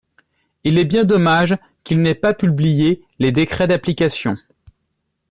Il 0.63 0.79
est 0.79 0.85
bien 0.85 1.05
dommage 1.05 1.55
qu’ils 1.83 2.01
n’aient 2.01 2.15
pas 2.15 2.33
publié 2.33 3.05
les 3.19 3.31
décrets 3.31 3.67
d’application. 3.67 4.35